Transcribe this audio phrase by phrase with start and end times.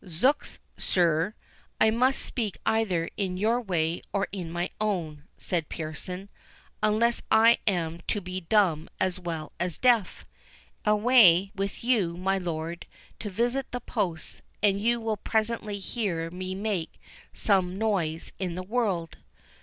[0.09, 1.35] "Zooks, sir,
[1.79, 6.27] I must speak either in your way, or in my own," said Pearson,
[6.81, 12.87] "unless I am to be dumb as well as deaf!—Away with you, my lord,
[13.19, 16.99] to visit the posts; and you will presently hear me make
[17.31, 19.17] some noise in the world."